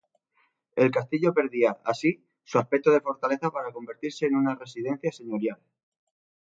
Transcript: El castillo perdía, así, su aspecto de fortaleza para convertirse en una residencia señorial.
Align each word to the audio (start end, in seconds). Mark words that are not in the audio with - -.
El 0.75 0.89
castillo 0.89 1.31
perdía, 1.31 1.79
así, 1.85 2.25
su 2.43 2.57
aspecto 2.57 2.89
de 2.89 3.01
fortaleza 3.01 3.51
para 3.51 3.71
convertirse 3.71 4.25
en 4.25 4.35
una 4.35 4.55
residencia 4.55 5.11
señorial. 5.11 5.61